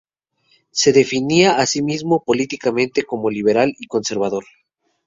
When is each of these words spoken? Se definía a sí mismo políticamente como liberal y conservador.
Se 0.71 0.93
definía 0.93 1.57
a 1.57 1.67
sí 1.67 1.83
mismo 1.83 2.23
políticamente 2.23 3.03
como 3.03 3.29
liberal 3.29 3.75
y 3.77 3.85
conservador. 3.85 4.45